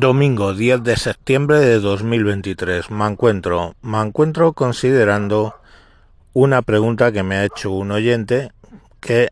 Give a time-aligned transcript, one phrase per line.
[0.00, 2.90] Domingo 10 de septiembre de 2023.
[2.90, 5.56] Me encuentro, me encuentro considerando
[6.32, 8.52] una pregunta que me ha hecho un oyente
[9.00, 9.28] que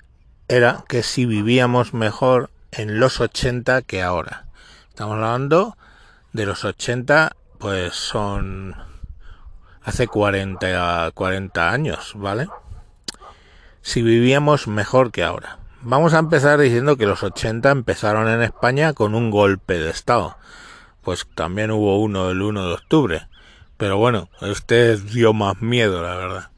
[0.49, 4.47] era que si vivíamos mejor en los 80 que ahora.
[4.89, 5.77] Estamos hablando
[6.33, 8.75] de los 80, pues son
[9.83, 12.49] hace 40, 40 años, ¿vale?
[13.81, 15.60] Si vivíamos mejor que ahora.
[15.83, 20.37] Vamos a empezar diciendo que los 80 empezaron en España con un golpe de Estado.
[21.01, 23.29] Pues también hubo uno el 1 de octubre.
[23.79, 26.51] Pero bueno, este dio más miedo, la verdad.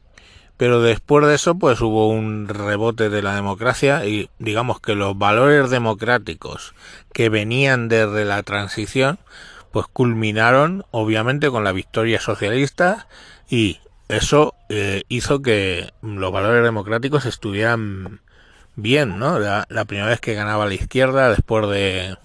[0.57, 5.17] Pero después de eso, pues hubo un rebote de la democracia y digamos que los
[5.17, 6.75] valores democráticos
[7.13, 9.19] que venían desde la transición,
[9.71, 13.07] pues culminaron obviamente con la victoria socialista
[13.49, 13.79] y
[14.09, 18.19] eso eh, hizo que los valores democráticos estuvieran
[18.75, 19.39] bien, ¿no?
[19.39, 22.17] La, primera vez que ganaba la izquierda después de,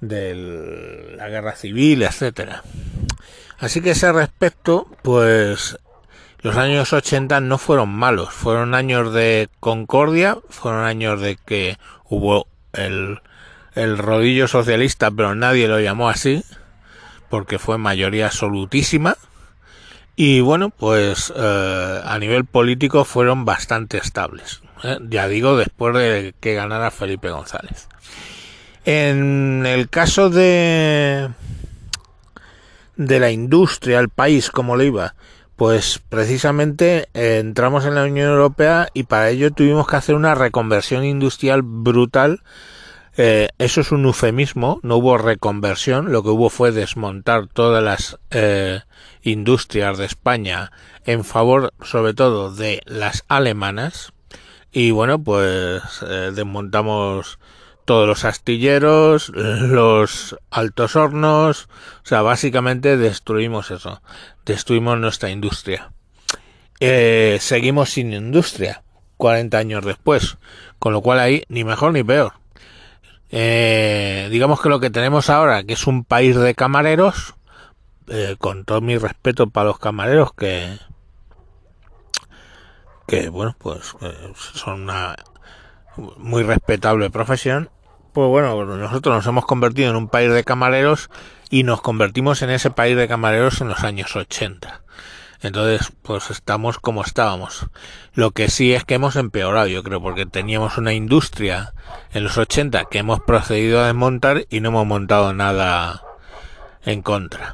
[0.00, 2.62] la guerra civil, etcétera.
[3.58, 5.78] Así que ese respecto, pues
[6.40, 12.46] los años 80 no fueron malos, fueron años de concordia, fueron años de que hubo
[12.72, 13.20] el,
[13.74, 16.44] el rodillo socialista, pero nadie lo llamó así,
[17.30, 19.16] porque fue mayoría absolutísima.
[20.16, 24.63] Y bueno, pues eh, a nivel político fueron bastante estables.
[24.82, 24.98] ¿Eh?
[25.08, 27.88] ya digo, después de que ganara Felipe González.
[28.84, 31.30] En el caso de
[32.96, 35.14] de la industria, el país, como le iba,
[35.56, 40.34] pues precisamente eh, entramos en la Unión Europea y para ello tuvimos que hacer una
[40.34, 42.42] reconversión industrial brutal.
[43.16, 48.18] Eh, eso es un eufemismo, no hubo reconversión, lo que hubo fue desmontar todas las
[49.22, 50.72] industrias de España
[51.04, 54.12] en favor sobre todo de las alemanas,
[54.74, 57.38] y bueno, pues eh, desmontamos
[57.84, 61.68] todos los astilleros, los altos hornos,
[62.02, 64.02] o sea, básicamente destruimos eso,
[64.44, 65.92] destruimos nuestra industria.
[66.80, 68.82] Eh, seguimos sin industria,
[69.16, 70.38] 40 años después,
[70.80, 72.32] con lo cual ahí ni mejor ni peor.
[73.30, 77.34] Eh, digamos que lo que tenemos ahora, que es un país de camareros,
[78.38, 80.78] con todo mi respeto para los camareros que,
[83.06, 83.94] que bueno, pues
[84.54, 85.16] son una
[86.16, 87.70] muy respetable profesión,
[88.12, 91.10] pues bueno, nosotros nos hemos convertido en un país de camareros
[91.50, 94.82] y nos convertimos en ese país de camareros en los años 80.
[95.44, 97.66] Entonces, pues estamos como estábamos.
[98.14, 101.74] Lo que sí es que hemos empeorado, yo creo, porque teníamos una industria
[102.12, 106.02] en los 80 que hemos procedido a desmontar y no hemos montado nada
[106.82, 107.52] en contra.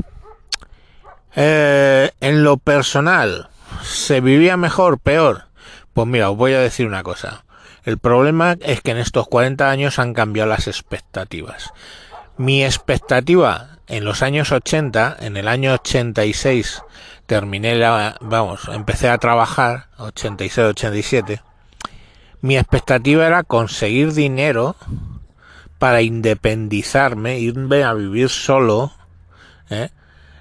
[1.34, 3.50] Eh, en lo personal,
[3.82, 5.44] ¿Se vivía mejor, peor?
[5.92, 7.44] Pues mira, os voy a decir una cosa.
[7.84, 11.72] El problema es que en estos 40 años han cambiado las expectativas.
[12.36, 16.82] Mi expectativa en los años 80, en el año 86,
[17.26, 21.42] terminé la, vamos, empecé a trabajar, 86-87.
[22.41, 24.76] Mi expectativa era conseguir dinero
[25.78, 28.92] para independizarme, irme a vivir solo,
[29.70, 29.91] ¿eh?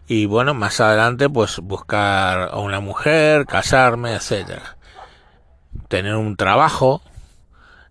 [0.09, 4.75] Y bueno, más adelante pues buscar a una mujer, casarme, etcétera.
[5.87, 7.03] Tener un trabajo.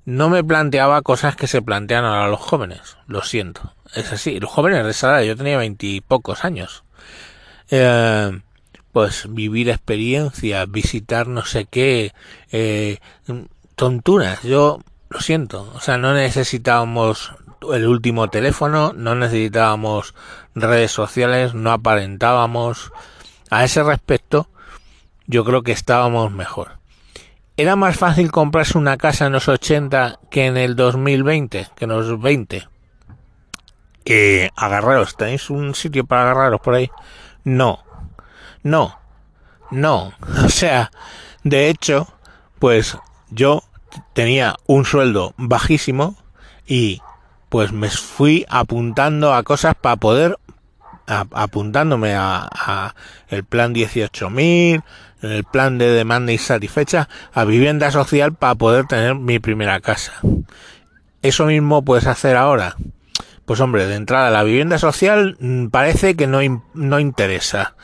[0.05, 3.73] No me planteaba cosas que se plantean ahora los jóvenes, lo siento.
[3.95, 6.83] Es así, los jóvenes de esa edad, yo tenía veintipocos años.
[7.71, 8.41] Eh,
[8.91, 12.12] pues vivir experiencias, visitar no sé qué,
[12.50, 12.99] eh,
[13.77, 17.33] tonturas, yo lo siento, o sea, no necesitábamos
[17.72, 20.14] el último teléfono, no necesitábamos
[20.54, 22.92] redes sociales, no aparentábamos.
[23.50, 24.48] A ese respecto,
[25.26, 26.78] yo creo que estábamos mejor.
[27.56, 31.91] Era más fácil comprarse una casa en los 80 que en el 2020, que en
[31.91, 32.69] los 20.
[34.04, 36.90] Eh, agarraros, ¿tenéis un sitio para agarraros por ahí?
[37.44, 37.84] No,
[38.62, 38.98] no,
[39.70, 40.12] no.
[40.44, 40.90] O sea,
[41.42, 42.08] de hecho,
[42.58, 42.96] pues
[43.30, 43.62] yo
[44.12, 46.16] tenía un sueldo bajísimo
[46.66, 47.00] y
[47.48, 50.36] pues me fui apuntando a cosas para poder
[51.08, 52.94] apuntándome a,
[53.28, 54.82] el plan 18.000,
[55.23, 60.12] el plan de demanda insatisfecha, a vivienda social para poder tener mi primera casa.
[61.23, 62.76] Eso mismo puedes hacer ahora.
[63.44, 66.40] Pues hombre, de entrada la vivienda social mm, parece que no,
[66.75, 67.75] no interesa.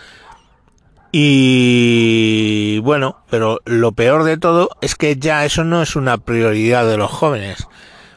[1.10, 6.86] Y bueno, pero lo peor de todo es que ya eso no es una prioridad
[6.86, 7.66] de los jóvenes.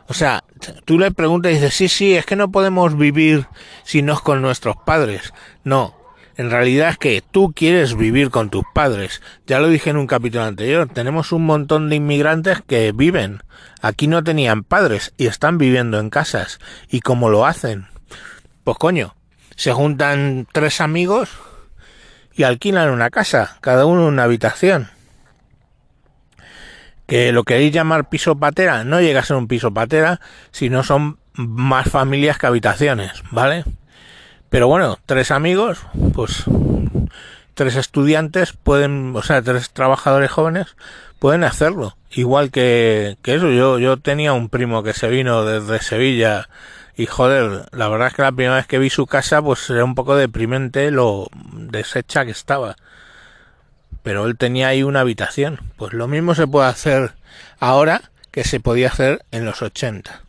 [0.07, 0.43] O sea,
[0.85, 3.47] tú le preguntas y dices, sí, sí, es que no podemos vivir
[3.83, 5.33] si no es con nuestros padres.
[5.63, 5.95] No,
[6.37, 9.21] en realidad es que tú quieres vivir con tus padres.
[9.47, 13.43] Ya lo dije en un capítulo anterior, tenemos un montón de inmigrantes que viven.
[13.81, 16.59] Aquí no tenían padres y están viviendo en casas.
[16.89, 17.87] ¿Y cómo lo hacen?
[18.63, 19.15] Pues coño,
[19.55, 21.31] se juntan tres amigos
[22.33, 24.89] y alquilan una casa, cada uno una habitación.
[27.07, 30.19] Que lo queréis llamar piso patera, no llega a ser un piso patera,
[30.51, 33.63] sino son más familias que habitaciones, ¿vale?
[34.49, 35.79] Pero bueno, tres amigos,
[36.13, 36.43] pues
[37.53, 40.75] tres estudiantes pueden, o sea, tres trabajadores jóvenes
[41.19, 41.97] pueden hacerlo.
[42.11, 46.49] Igual que, que eso, yo, yo tenía un primo que se vino desde Sevilla
[46.95, 49.83] y joder, la verdad es que la primera vez que vi su casa pues era
[49.83, 52.75] un poco deprimente lo deshecha que estaba.
[54.03, 55.59] Pero él tenía ahí una habitación.
[55.77, 57.13] Pues lo mismo se puede hacer
[57.59, 60.21] ahora que se podía hacer en los 80.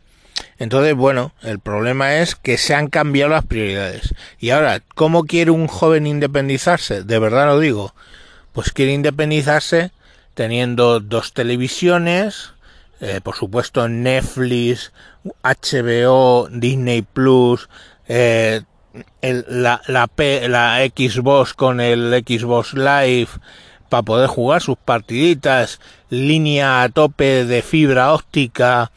[0.57, 4.13] Entonces, bueno, el problema es que se han cambiado las prioridades.
[4.39, 7.03] Y ahora, ¿cómo quiere un joven independizarse?
[7.03, 7.93] De verdad lo digo.
[8.51, 9.91] Pues quiere independizarse
[10.33, 12.51] teniendo dos televisiones,
[13.01, 14.91] eh, por supuesto Netflix,
[15.43, 17.69] HBO, Disney Plus,
[18.07, 18.61] eh,
[19.21, 20.09] la, la,
[20.47, 23.29] la Xbox con el Xbox Live
[23.89, 28.91] para poder jugar sus partiditas, línea a tope de fibra óptica,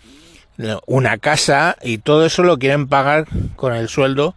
[0.86, 4.34] una casa y todo eso lo quieren pagar con el sueldo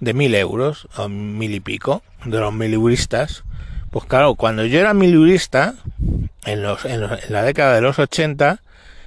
[0.00, 3.44] de mil euros o mil y pico de los miliburistas.
[3.90, 5.74] Pues claro, cuando yo era miliburista,
[6.44, 8.60] en, los, en, la década de los 80,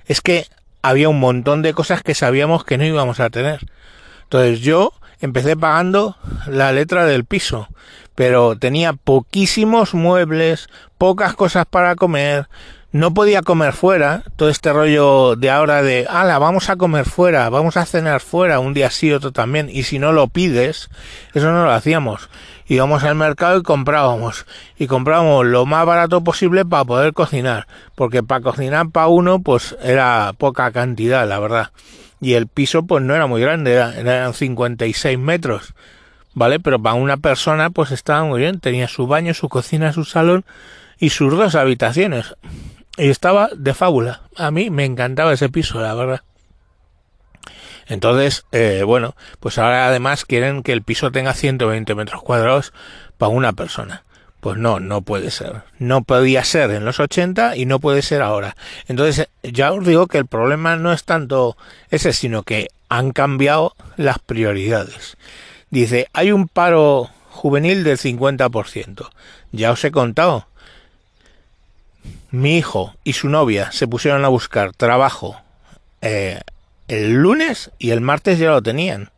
[0.06, 0.46] es que
[0.82, 3.60] había un montón de cosas que sabíamos que no íbamos a tener.
[4.24, 6.18] Entonces yo empecé pagando
[6.48, 7.68] la letra del piso,
[8.16, 12.48] pero tenía poquísimos muebles, pocas cosas para comer,
[12.92, 17.50] no podía comer fuera, todo este rollo de ahora de, ala, vamos a comer fuera,
[17.50, 20.90] vamos a cenar fuera, un día sí, otro también, y si no lo pides,
[21.34, 22.30] eso no lo hacíamos.
[22.70, 24.46] Íbamos al mercado y comprábamos,
[24.78, 29.76] y comprábamos lo más barato posible para poder cocinar, porque para cocinar para uno, pues
[29.84, 31.70] era poca cantidad, la verdad.
[32.20, 35.74] Y el piso, pues no era muy grande, eran 56 metros,
[36.34, 36.60] ¿vale?
[36.60, 40.44] Pero para una persona, pues estaba muy bien, tenía su baño, su cocina, su salón,
[41.00, 42.36] y sus dos habitaciones.
[42.98, 44.22] Y estaba de fábula.
[44.36, 46.22] A mí me encantaba ese piso, la verdad.
[47.88, 52.74] Entonces, eh, bueno, pues ahora además quieren que el piso tenga 120 metros cuadrados
[53.18, 54.04] para una persona.
[54.48, 55.64] Pues no, no puede ser.
[55.78, 58.56] No podía ser en los 80 y no puede ser ahora.
[58.88, 61.58] Entonces, ya os digo que el problema no es tanto
[61.90, 65.18] ese, sino que han cambiado las prioridades.
[65.70, 69.10] Dice, hay un paro juvenil del 50%.
[69.52, 70.48] Ya os he contado
[72.32, 75.36] mi hijo y su novia se pusieron a buscar trabajo
[76.02, 76.40] eh,
[76.88, 79.10] el lunes y el martes ya lo tenían.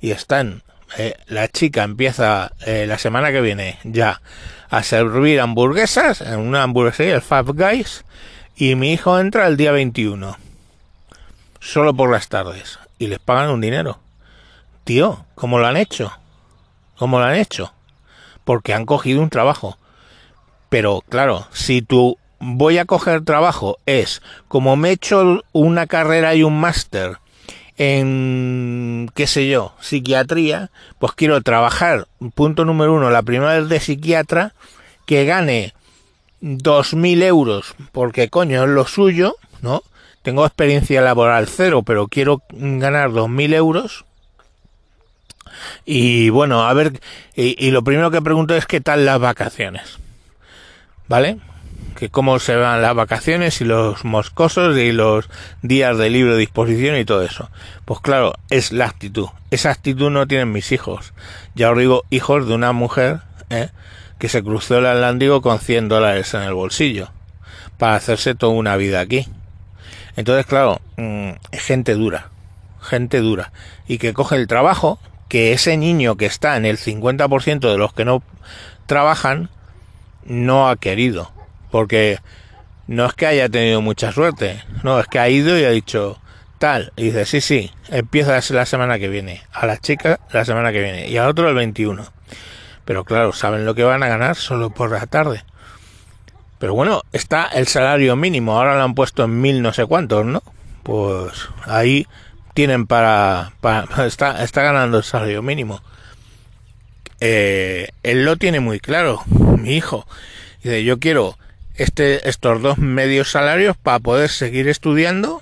[0.00, 0.62] Y están,
[0.98, 4.20] eh, la chica empieza eh, la semana que viene ya
[4.70, 8.04] a servir hamburguesas en una hamburguesería, el Five Guys,
[8.56, 10.36] y mi hijo entra el día 21,
[11.60, 13.98] solo por las tardes, y les pagan un dinero.
[14.84, 16.12] Tío, ¿cómo lo han hecho?
[16.96, 17.72] ¿Cómo lo han hecho?
[18.44, 19.78] Porque han cogido un trabajo.
[20.68, 26.34] Pero claro, si tú voy a coger trabajo es, como me he hecho una carrera
[26.34, 27.18] y un máster
[27.78, 33.80] en, qué sé yo, psiquiatría, pues quiero trabajar, punto número uno, la primera vez de
[33.80, 34.52] psiquiatra,
[35.06, 35.74] que gane
[36.40, 39.82] dos mil euros, porque coño es lo suyo, ¿no?
[40.22, 44.04] Tengo experiencia laboral cero, pero quiero ganar dos mil euros.
[45.84, 47.00] Y bueno, a ver,
[47.34, 49.98] y, y lo primero que pregunto es qué tal las vacaciones.
[51.08, 51.38] ¿Vale?
[51.98, 55.28] Que cómo se van las vacaciones y los moscosos y los
[55.62, 57.50] días de libre disposición y todo eso.
[57.84, 59.26] Pues claro, es la actitud.
[59.50, 61.12] Esa actitud no tienen mis hijos.
[61.56, 63.70] Ya os digo, hijos de una mujer ¿eh?
[64.20, 67.10] que se cruzó el Atlántico con 100 dólares en el bolsillo
[67.78, 69.26] para hacerse toda una vida aquí.
[70.14, 72.28] Entonces, claro, mm, gente dura,
[72.80, 73.50] gente dura.
[73.88, 77.92] Y que coge el trabajo, que ese niño que está en el 50% de los
[77.92, 78.22] que no
[78.86, 79.50] trabajan,
[80.24, 81.32] no ha querido
[81.70, 82.18] porque
[82.86, 86.20] no es que haya tenido mucha suerte, no, es que ha ido y ha dicho
[86.58, 90.72] tal, y dice, sí, sí, empieza la semana que viene, a la chica la semana
[90.72, 92.04] que viene, y al otro el 21.
[92.84, 95.44] Pero claro, saben lo que van a ganar solo por la tarde.
[96.58, 100.24] Pero bueno, está el salario mínimo, ahora lo han puesto en mil no sé cuántos,
[100.24, 100.42] ¿no?
[100.82, 102.06] Pues ahí
[102.54, 103.52] tienen para,
[104.06, 105.82] está, está ganando el salario mínimo.
[107.20, 110.06] Eh, él lo tiene muy claro, mi hijo.
[110.62, 111.38] Dice, yo quiero
[111.78, 115.40] este, estos dos medios salarios para poder seguir estudiando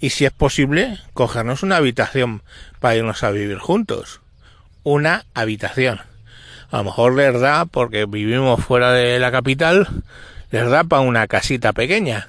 [0.00, 2.42] y si es posible cogernos una habitación
[2.80, 4.20] para irnos a vivir juntos.
[4.82, 6.00] Una habitación.
[6.70, 9.88] A lo mejor les da, porque vivimos fuera de la capital,
[10.50, 12.26] les da para una casita pequeña.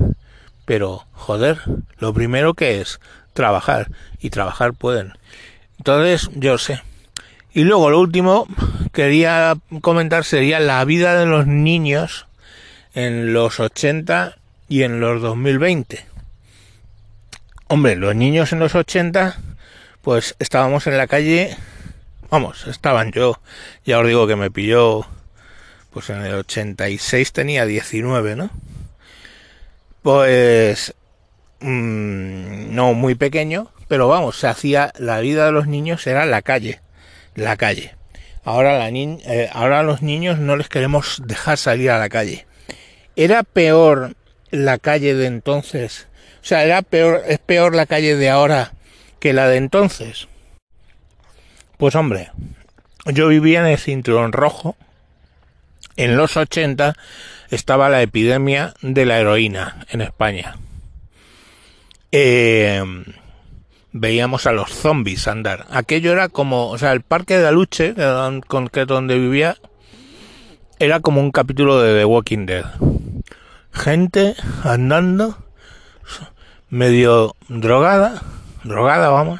[0.66, 1.60] Pero, joder,
[2.00, 3.00] lo primero que es
[3.34, 3.90] trabajar.
[4.20, 5.14] Y trabajar pueden.
[5.78, 6.82] Entonces, yo sé.
[7.54, 8.48] Y luego lo último
[8.92, 12.27] quería comentar sería la vida de los niños
[12.98, 14.38] en los 80
[14.68, 16.04] y en los 2020.
[17.68, 19.38] Hombre, los niños en los 80
[20.02, 21.56] pues estábamos en la calle,
[22.32, 23.40] vamos, estaban yo,
[23.86, 25.06] ya os digo que me pilló,
[25.92, 28.50] pues en el 86 tenía 19, ¿no?
[30.02, 30.96] Pues
[31.60, 36.42] mmm, no muy pequeño, pero vamos, se hacía, la vida de los niños era la
[36.42, 36.82] calle,
[37.36, 37.94] la calle.
[38.44, 42.47] Ahora, la eh, ahora los niños no les queremos dejar salir a la calle.
[43.18, 44.16] Era peor
[44.52, 46.08] la calle de entonces,
[46.42, 48.72] o sea, era peor, es peor la calle de ahora
[49.20, 50.28] que la de entonces.
[51.78, 52.32] Pues hombre,
[53.06, 54.78] yo vivía en el cinturón rojo.
[55.96, 56.96] En los 80
[57.50, 60.56] estaba la epidemia de la heroína en España.
[62.12, 62.84] Eh,
[63.94, 65.66] veíamos a los zombies andar.
[65.72, 67.96] Aquello era como, o sea, el parque de la Luche,
[68.48, 69.58] con que donde vivía,
[70.80, 72.66] era como un capítulo de The Walking Dead.
[73.78, 75.38] Gente andando,
[76.70, 78.24] medio drogada,
[78.64, 79.40] drogada, vamos,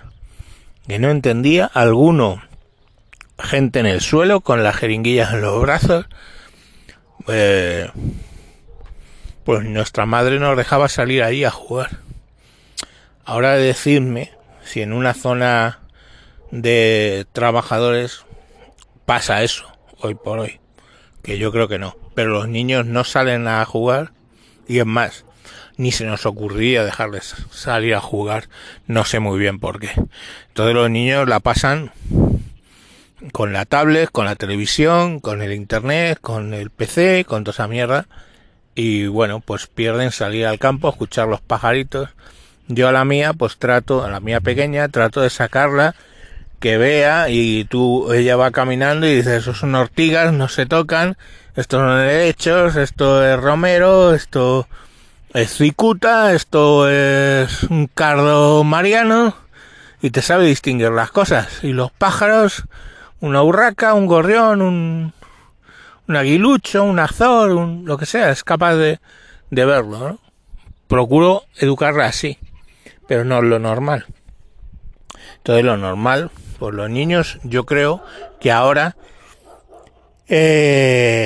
[0.88, 2.42] que no entendía, alguno,
[3.40, 6.06] gente en el suelo con las jeringuillas en los brazos,
[7.28, 7.90] eh,
[9.44, 11.98] pues nuestra madre nos dejaba salir ahí a jugar.
[13.26, 14.32] Ahora decirme
[14.64, 15.80] si en una zona
[16.52, 18.24] de trabajadores
[19.06, 19.66] pasa eso,
[20.00, 20.60] hoy por hoy,
[21.24, 24.12] que yo creo que no, pero los niños no salen a jugar
[24.68, 25.26] y es más,
[25.78, 28.50] ni se nos ocurría dejarles salir a jugar,
[28.88, 29.92] no sé muy bien por qué.
[30.50, 31.92] Entonces los niños la pasan
[33.32, 37.68] con la tablet, con la televisión, con el internet, con el PC, con toda esa
[37.68, 38.08] mierda.
[38.76, 42.10] Y bueno, pues pierden salir al campo, escuchar los pajaritos.
[42.68, 45.96] Yo a la mía, pues trato, a la mía pequeña, trato de sacarla,
[46.60, 51.18] que vea, y tú, ella va caminando y dice, esos son ortigas, no se tocan,
[51.58, 54.68] estos son derechos, esto es romero, esto
[55.34, 59.36] es cicuta, esto es un cardo mariano,
[60.00, 61.64] y te sabe distinguir las cosas.
[61.64, 62.66] Y los pájaros,
[63.22, 65.14] una urraca, un gorrión, un,
[66.16, 69.00] aguilucho, un azor, un, lo que sea, es capaz de,
[69.50, 70.20] de verlo, ¿no?
[70.88, 72.38] Procuro educarla así,
[73.08, 74.06] pero no lo normal.
[75.38, 78.04] Entonces lo normal, pues los niños, yo creo
[78.40, 78.96] que ahora
[80.30, 81.17] eh,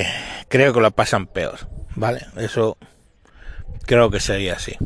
[0.51, 1.57] creo que lo pasan peor,
[1.95, 2.27] ¿vale?
[2.37, 2.77] Eso
[3.85, 4.77] Creo que sería así.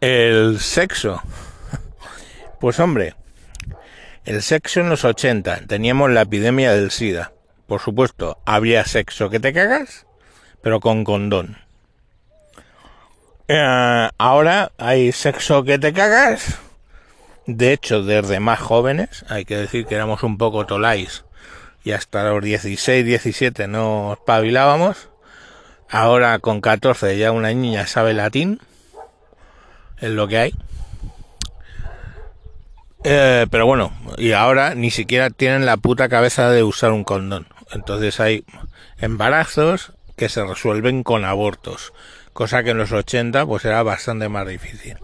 [0.00, 1.22] El sexo.
[2.58, 3.14] Pues hombre,
[4.24, 5.66] el sexo en los 80.
[5.66, 7.32] Teníamos la epidemia del SIDA.
[7.66, 10.06] Por supuesto, había sexo que te cagas,
[10.62, 11.58] pero con condón.
[13.48, 16.58] Eh, ahora hay sexo que te cagas.
[17.46, 21.25] De hecho, desde más jóvenes, hay que decir que éramos un poco tolais
[21.86, 25.08] y hasta los 16, 17 no espabilábamos.
[25.88, 28.60] Ahora con 14 ya una niña sabe latín.
[29.98, 30.54] Es lo que hay.
[33.04, 37.46] Eh, pero bueno, y ahora ni siquiera tienen la puta cabeza de usar un condón.
[37.70, 38.44] Entonces hay
[38.98, 41.92] embarazos que se resuelven con abortos.
[42.32, 44.98] Cosa que en los 80 pues era bastante más difícil.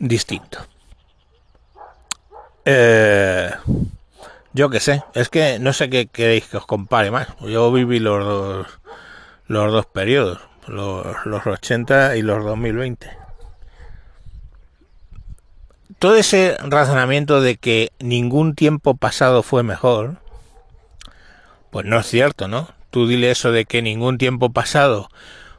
[0.00, 0.66] Distinto.
[2.64, 3.52] Eh,
[4.56, 7.28] yo qué sé, es que no sé qué queréis que os compare más.
[7.40, 8.66] Yo viví los dos
[9.48, 13.10] los dos periodos, los, los 80 y los 2020.
[15.98, 20.16] Todo ese razonamiento de que ningún tiempo pasado fue mejor,
[21.70, 22.70] pues no es cierto, ¿no?
[22.90, 25.10] Tú dile eso de que ningún tiempo pasado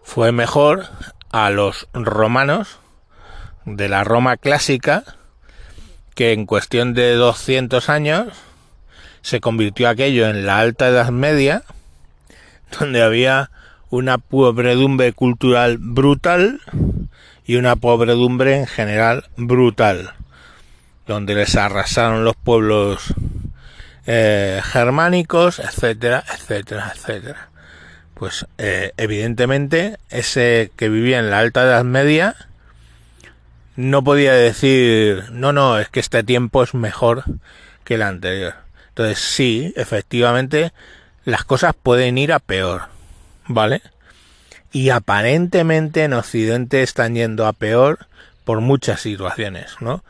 [0.02, 0.88] fue mejor
[1.32, 2.80] a los romanos
[3.66, 5.04] de la Roma clásica,
[6.16, 8.47] que en cuestión de 200 años
[9.22, 11.64] se convirtió aquello en la Alta Edad Media,
[12.80, 13.50] donde había
[13.90, 16.62] una pobredumbre cultural brutal
[17.46, 20.14] y una pobredumbre en general brutal,
[21.06, 23.14] donde les arrasaron los pueblos
[24.06, 27.50] eh, germánicos, etcétera, etcétera, etcétera.
[28.14, 32.36] Pues eh, evidentemente ese que vivía en la Alta Edad Media
[33.76, 37.24] no podía decir, no, no, es que este tiempo es mejor
[37.84, 38.56] que el anterior.
[38.98, 40.74] Entonces sí, efectivamente,
[41.24, 42.98] las cosas pueden ir a peor
[43.48, 43.82] ¿vale?
[44.72, 48.08] Y aparentemente en Occidente están yendo a peor
[48.44, 50.04] por muchas situaciones, ¿no?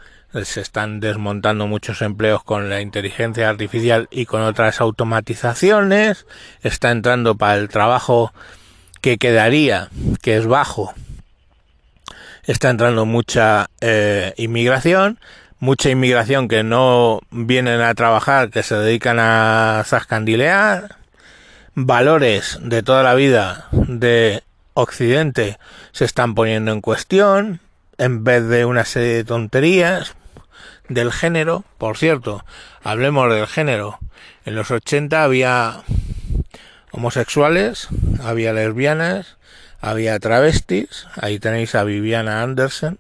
[0.44, 6.26] Se están desmontando muchos empleos con la inteligencia artificial y con otras automatizaciones.
[6.62, 8.34] Está entrando para el trabajo
[9.02, 9.90] que quedaría,
[10.22, 10.94] que es bajo.
[12.44, 15.20] Está entrando mucha eh, inmigración,
[15.60, 20.98] mucha inmigración que no vienen a trabajar, que se dedican a zascandilear,
[21.74, 25.58] valores de toda la vida de Occidente
[25.92, 27.60] se están poniendo en cuestión,
[27.98, 30.14] en vez de una serie de tonterías
[30.88, 31.64] del género.
[31.80, 32.46] Por cierto,
[32.84, 33.98] hablemos del género.
[34.46, 35.82] En los 80 había
[36.92, 37.88] homosexuales,
[38.24, 39.38] había lesbianas,
[39.82, 41.08] había travestis.
[41.20, 43.00] Ahí tenéis a Viviana Anderson,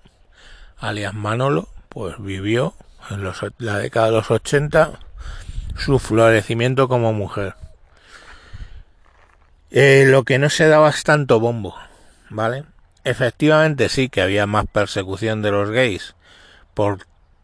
[0.80, 2.76] alias Manolo, pues vivió
[3.10, 3.24] en
[3.58, 5.00] la década de los 80
[5.80, 7.56] su florecimiento como mujer.
[9.72, 11.76] Eh, lo que no se daba es tanto bombo,
[12.30, 12.66] ¿vale?
[13.04, 16.14] Efectivamente sí que había más persecución de los gays
[16.76, 17.00] por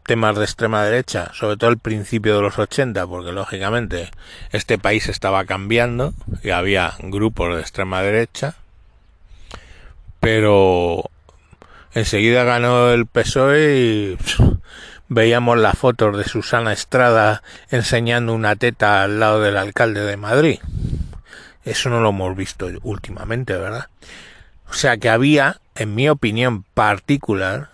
[0.05, 4.12] temas de extrema derecha, sobre todo al principio de los 80, porque lógicamente
[4.51, 8.53] este país estaba cambiando y había grupos de extrema derecha,
[10.19, 11.10] pero
[11.93, 14.17] enseguida ganó el PSOE y
[15.07, 20.59] veíamos las fotos de Susana Estrada enseñando una teta al lado del alcalde de Madrid.
[21.63, 23.88] Eso no lo hemos visto últimamente, ¿verdad?
[24.69, 27.69] O sea que había, en mi opinión particular,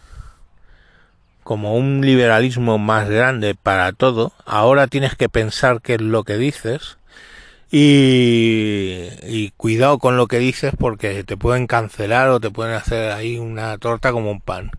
[1.49, 4.33] como un liberalismo más grande para todo.
[4.45, 6.98] Ahora tienes que pensar qué es lo que dices.
[7.71, 13.37] Y, cuidado con lo que dices porque te pueden cancelar o te pueden hacer ahí
[13.37, 14.71] una torta como un pan.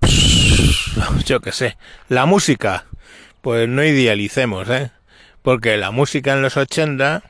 [1.24, 1.76] Yo qué sé.
[2.08, 2.86] La música.
[3.40, 4.90] Pues no idealicemos, ¿eh?
[5.42, 7.22] Porque la música en los 80,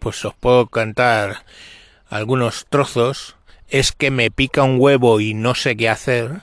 [0.00, 1.44] pues os puedo cantar
[2.08, 3.36] algunos trozos,
[3.68, 6.42] es que me pica un huevo y no sé qué hacer,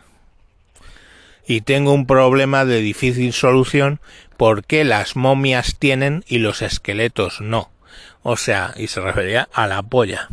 [1.48, 4.02] y tengo un problema de difícil solución
[4.38, 7.72] porque las momias tienen y los esqueletos no.
[8.24, 10.30] O sea, y se refería a la polla.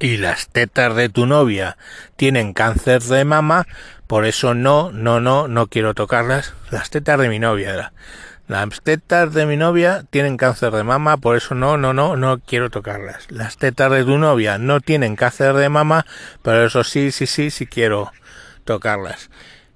[0.00, 1.76] Y las tetas de tu novia
[2.16, 3.66] tienen cáncer de mama,
[4.06, 6.52] por eso no, no, no, no quiero tocarlas.
[6.70, 7.92] Las tetas de mi novia era.
[8.46, 12.40] Las tetas de mi novia tienen cáncer de mama, por eso no, no, no, no
[12.40, 13.30] quiero tocarlas.
[13.30, 16.04] Las tetas de tu novia no tienen cáncer de mama,
[16.42, 18.12] pero eso sí, sí, sí, sí quiero
[18.64, 19.30] tocarlas.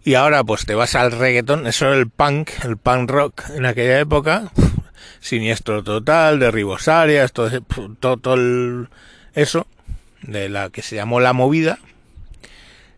[0.08, 3.66] Y ahora pues te vas al reggaetón, eso era el punk, el punk rock en
[3.66, 4.50] aquella época,
[5.20, 7.50] siniestro total, de Ribosarias, todo,
[8.00, 8.86] todo, todo
[9.34, 9.66] eso,
[10.22, 11.78] de la que se llamó la movida.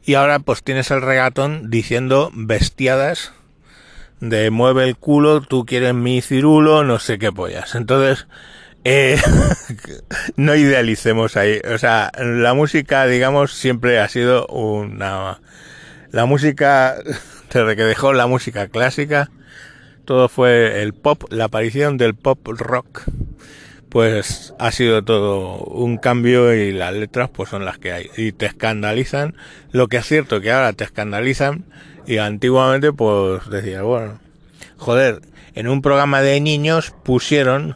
[0.05, 3.33] Y ahora pues tienes el reggaetón diciendo bestiadas
[4.20, 7.75] de mueve el culo, tú quieres mi cirulo, no sé qué pollas.
[7.75, 8.29] Entonces,
[8.85, 9.20] eh,
[10.37, 11.59] no idealicemos ahí.
[11.75, 15.40] O sea, la música, digamos, siempre ha sido una...
[16.11, 16.96] La música,
[17.53, 19.31] desde que dejó la música clásica,
[20.05, 23.03] todo fue el pop, la aparición del pop rock,
[23.88, 28.11] pues ha sido todo un cambio y las letras pues son las que hay.
[28.16, 29.35] Y te escandalizan,
[29.73, 31.64] lo que es cierto que ahora te escandalizan
[32.07, 34.18] y antiguamente, pues decía, bueno,
[34.79, 35.20] joder,
[35.55, 37.75] en un programa de niños pusieron,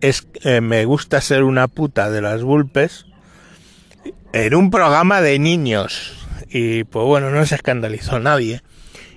[0.00, 3.06] es, eh, me gusta ser una puta de las vulpes,
[4.32, 6.23] en un programa de niños.
[6.48, 8.62] Y pues bueno, no se escandalizó nadie.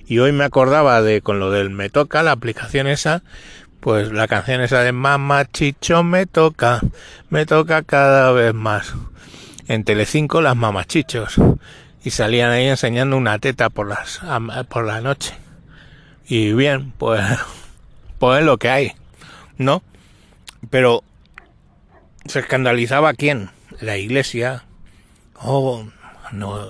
[0.05, 3.23] Y hoy me acordaba de, con lo del Me Toca, la aplicación esa,
[3.79, 6.81] pues la canción esa de Mamá Chicho me toca,
[7.29, 8.93] me toca cada vez más.
[9.67, 11.35] En Telecinco las mamachichos
[12.03, 14.21] y salían ahí enseñando una teta por las
[14.69, 15.35] por la noche.
[16.27, 17.21] Y bien, pues
[18.19, 18.93] pues es lo que hay,
[19.57, 19.83] ¿no?
[20.69, 21.03] Pero
[22.25, 23.49] se escandalizaba quién?
[23.81, 24.63] La iglesia.
[25.35, 25.85] Oh,
[26.31, 26.67] no,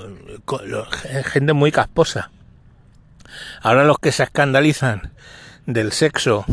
[1.26, 2.32] gente muy casposa.
[3.62, 5.12] Ahora los que se escandalizan
[5.66, 6.46] del sexo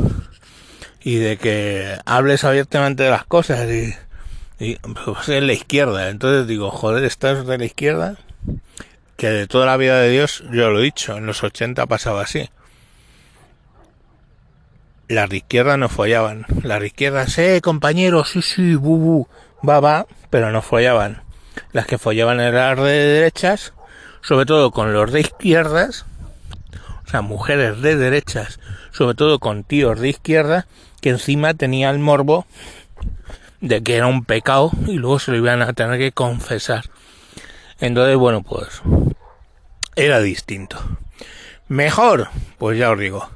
[1.03, 6.09] y de que hables abiertamente de las cosas y, pues es la izquierda.
[6.09, 8.17] Entonces digo, joder, ¿estás de la izquierda?
[9.17, 12.23] que de toda la vida de Dios, yo lo he dicho, en los 80 pasaba
[12.23, 12.51] así.
[15.09, 16.47] Las de izquierda no follaban.
[16.63, 19.29] Las de izquierda, eh, compañeros, sí, sí, bu,
[19.67, 21.24] va, va, pero no follaban.
[21.73, 23.73] Las que follaban eran de derechas,
[24.23, 26.07] sobre todo con los de izquierdas,
[27.07, 30.67] o sea, mujeres de derechas, sobre todo con tíos de izquierda,
[31.01, 32.47] que encima tenía el morbo
[33.61, 36.85] de que era un pecado y luego se lo iban a tener que confesar.
[37.81, 38.83] Entonces, bueno, pues
[39.97, 40.79] era distinto.
[41.69, 43.29] Mejor, pues ya os digo,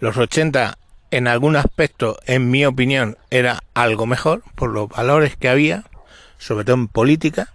[0.00, 0.78] los 80
[1.10, 5.84] en algún aspecto, en mi opinión, era algo mejor por los valores que había,
[6.38, 7.48] sobre todo en política,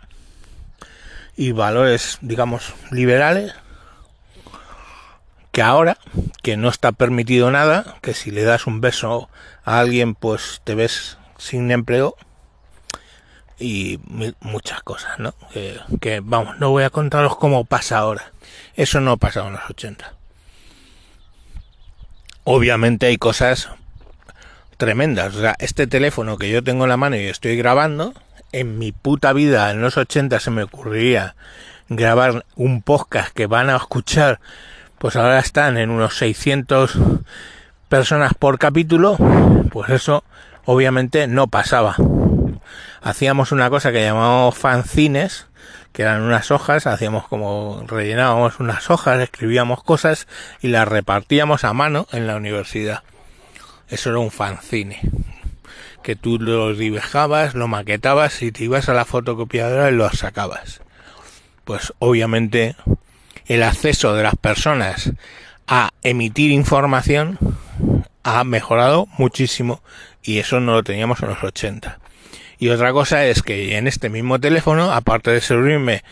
[1.36, 3.54] y valores, digamos, liberales,
[5.52, 5.98] que ahora,
[6.44, 9.30] que no está permitido nada, que si le das un beso
[9.64, 12.16] a alguien, pues te ves sin empleo,
[13.62, 14.00] y
[14.40, 15.36] muchas cosas, ¿no?
[16.00, 18.32] Que, vamos, no voy a contaros cómo pasa ahora.
[18.76, 20.14] Eso no pasado en los 80.
[22.44, 23.70] obviamente hay cosas
[24.78, 25.36] tremendas.
[25.36, 28.16] O sea, este teléfono que yo tengo en la mano y estoy grabando,
[28.52, 31.36] en mi puta vida en los 80 se me ocurriría
[31.90, 34.40] grabar un podcast que van a escuchar,
[34.98, 36.98] pues ahora están en unos 600
[37.90, 39.18] personas por capítulo,
[39.72, 40.24] pues eso
[40.66, 41.96] obviamente no pasaba.
[43.02, 45.48] Hacíamos una cosa que llamábamos fanzines,
[45.92, 50.28] que eran unas hojas, hacíamos como rellenábamos unas hojas, escribíamos cosas
[50.62, 53.04] y las repartíamos a mano en la universidad.
[53.90, 55.02] Eso era un fanzine.
[56.04, 60.82] Que tú lo dibujabas, lo maquetabas y te ibas a la fotocopiadora y lo sacabas.
[61.64, 62.76] Pues obviamente
[63.46, 65.12] el acceso de las personas
[65.68, 67.38] a emitir información
[68.24, 69.82] ha mejorado muchísimo
[70.24, 72.00] y eso no lo teníamos en los 80.
[72.60, 76.04] Y otra cosa es que en este mismo teléfono, aparte de servirme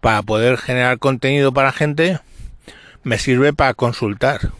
[0.00, 2.20] para poder generar contenido para gente,
[3.02, 4.52] me sirve para consultar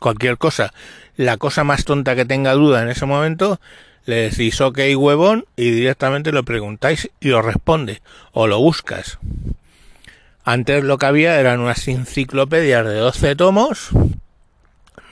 [0.00, 0.72] cualquier cosa.
[1.16, 3.60] La cosa más tonta que tenga duda en ese momento,
[4.08, 8.00] le decís ok huevón y directamente lo preguntáis y os responde
[8.32, 9.18] o lo buscas.
[10.44, 13.90] Antes lo que había eran unas enciclopedias de 12 tomos,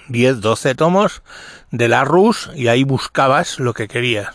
[0.08, 1.22] 10, 12 tomos
[1.70, 4.28] de la RUS y ahí buscabas lo que querías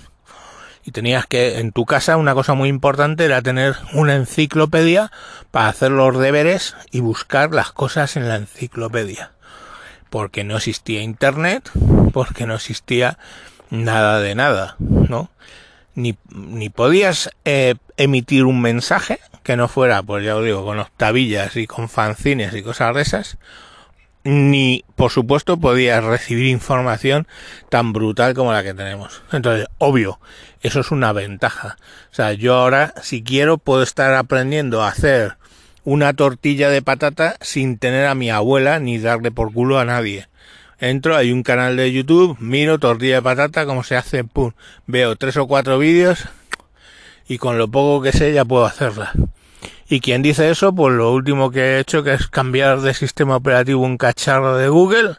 [0.85, 5.11] y tenías que en tu casa una cosa muy importante era tener una enciclopedia
[5.49, 9.31] para hacer los deberes y buscar las cosas en la enciclopedia
[10.11, 11.71] porque no existía internet
[12.13, 13.17] porque no existía
[13.71, 15.31] nada de nada no
[15.95, 20.77] ni, ni podías eh, emitir un mensaje que no fuera pues ya os digo con
[20.79, 23.37] octavillas y con fanzines y cosas de esas
[24.23, 27.27] ni por supuesto podías recibir información
[27.69, 29.21] tan brutal como la que tenemos.
[29.31, 30.19] Entonces, obvio,
[30.61, 31.77] eso es una ventaja.
[32.11, 35.37] O sea, yo ahora, si quiero, puedo estar aprendiendo a hacer
[35.83, 40.27] una tortilla de patata sin tener a mi abuela ni darle por culo a nadie.
[40.81, 44.53] Entro, hay un canal de YouTube, miro tortilla de patata, cómo se hace, pum,
[44.87, 46.27] veo tres o cuatro vídeos
[47.27, 49.11] y con lo poco que sé ya puedo hacerla.
[49.87, 53.35] Y quien dice eso, pues lo último que he hecho que es cambiar de sistema
[53.35, 55.17] operativo un cacharro de Google,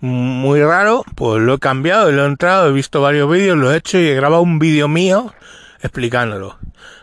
[0.00, 3.76] muy raro, pues lo he cambiado, lo he entrado, he visto varios vídeos, lo he
[3.76, 5.34] hecho y he grabado un vídeo mío
[5.82, 6.56] explicándolo.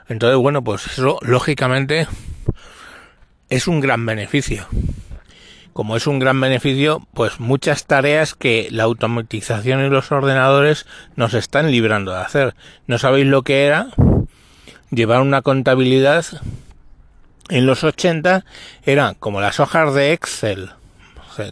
[0.08, 2.08] Entonces, bueno, pues eso lógicamente
[3.50, 4.66] es un gran beneficio.
[5.74, 11.34] Como es un gran beneficio, pues muchas tareas que la automatización y los ordenadores nos
[11.34, 12.56] están librando de hacer.
[12.86, 13.88] ¿No sabéis lo que era?
[14.92, 16.26] Llevar una contabilidad
[17.50, 18.46] en los 80
[18.84, 20.70] eran como las hojas de Excel.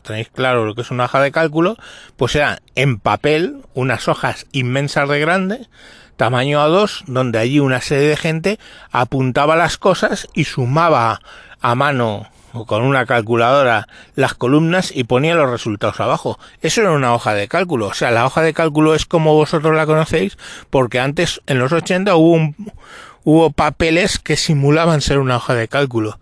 [0.04, 1.76] tenéis claro lo que es una hoja de cálculo,
[2.16, 5.68] pues eran en papel unas hojas inmensas de grande,
[6.16, 8.60] tamaño A2, donde allí una serie de gente
[8.92, 11.22] apuntaba las cosas y sumaba
[11.60, 16.40] a mano o con una calculadora las columnas y ponía los resultados abajo.
[16.62, 17.88] Eso era una hoja de cálculo.
[17.88, 20.38] O sea, la hoja de cálculo es como vosotros la conocéis,
[20.70, 22.56] porque antes, en los 80, hubo un,
[23.24, 26.20] hubo papeles que simulaban ser una hoja de cálculo.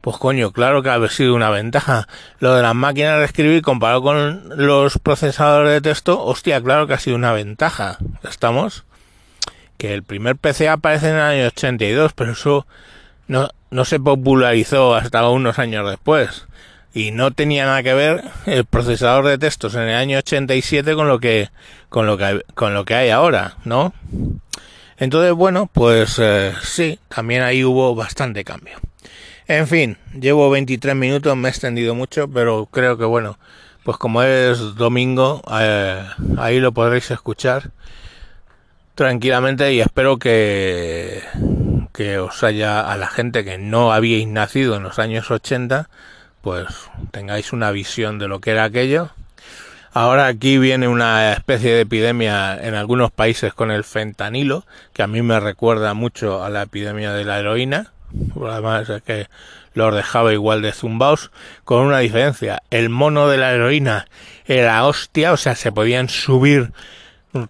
[0.00, 2.08] Pues coño, claro que ha sido una ventaja.
[2.38, 6.94] Lo de las máquinas de escribir comparado con los procesadores de texto, hostia, claro que
[6.94, 7.98] ha sido una ventaja.
[8.22, 8.84] ¿Estamos?
[9.76, 12.66] Que el primer PC aparece en el año 82, pero eso
[13.28, 16.46] no, no se popularizó hasta unos años después.
[16.92, 21.06] Y no tenía nada que ver el procesador de textos en el año 87 con
[21.06, 21.48] lo que,
[21.88, 23.94] con lo que, con lo que hay ahora, ¿no?
[24.96, 28.78] Entonces, bueno, pues eh, sí, también ahí hubo bastante cambio.
[29.46, 33.38] En fin, llevo 23 minutos, me he extendido mucho, pero creo que bueno,
[33.84, 36.04] pues como es domingo, eh,
[36.38, 37.70] ahí lo podréis escuchar
[38.94, 41.22] tranquilamente y espero que,
[41.92, 45.88] que os haya, a la gente que no habíais nacido en los años 80,
[46.42, 46.66] pues
[47.10, 49.10] tengáis una visión de lo que era aquello
[49.92, 55.08] Ahora aquí viene una especie de epidemia en algunos países con el fentanilo, que a
[55.08, 57.90] mí me recuerda mucho a la epidemia de la heroína.
[58.40, 59.26] Además es que
[59.74, 61.32] los dejaba igual de zumbaos,
[61.64, 62.62] con una diferencia.
[62.70, 64.06] El mono de la heroína
[64.46, 66.70] era hostia, o sea, se podían subir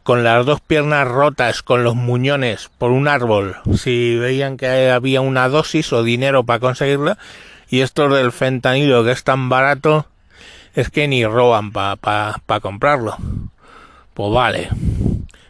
[0.03, 5.21] con las dos piernas rotas, con los muñones, por un árbol, si veían que había
[5.21, 7.19] una dosis o dinero para conseguirla.
[7.69, 10.07] Y esto del fentanilo, que es tan barato,
[10.75, 13.16] es que ni roban para pa, comprarlo.
[14.14, 14.69] Pues vale.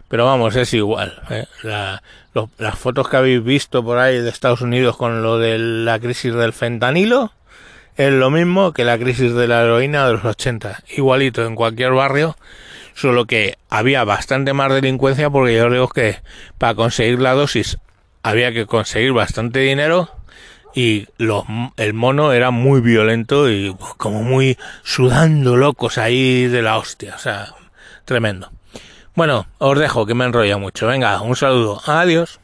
[0.08, 1.20] Pero vamos, es igual.
[1.30, 1.46] ¿eh?
[1.62, 6.34] las fotos que habéis visto por ahí de Estados Unidos con lo de la crisis
[6.34, 7.32] del fentanilo
[7.96, 10.84] es lo mismo que la crisis de la heroína de los 80.
[10.96, 12.36] Igualito en cualquier barrio,
[12.94, 16.18] solo que había bastante más delincuencia porque yo digo que
[16.58, 17.78] para conseguir la dosis
[18.22, 20.10] había que conseguir bastante dinero
[20.74, 21.44] y los,
[21.76, 27.18] el mono era muy violento y como muy sudando locos ahí de la hostia, o
[27.18, 27.54] sea,
[28.04, 28.50] tremendo.
[29.14, 30.86] Bueno, os dejo que me enrolla mucho.
[30.86, 31.82] Venga, un saludo.
[31.84, 32.38] Adiós.